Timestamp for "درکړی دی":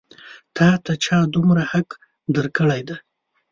2.35-2.95